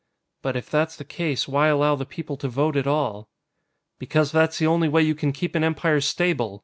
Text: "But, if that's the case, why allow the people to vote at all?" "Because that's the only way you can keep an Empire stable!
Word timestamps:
"But, 0.41 0.55
if 0.55 0.67
that's 0.67 0.95
the 0.95 1.05
case, 1.05 1.47
why 1.47 1.67
allow 1.67 1.95
the 1.95 2.07
people 2.07 2.35
to 2.37 2.47
vote 2.47 2.75
at 2.75 2.87
all?" 2.87 3.27
"Because 3.99 4.31
that's 4.31 4.57
the 4.57 4.65
only 4.65 4.89
way 4.89 5.03
you 5.03 5.13
can 5.13 5.31
keep 5.31 5.53
an 5.53 5.63
Empire 5.63 6.01
stable! 6.01 6.59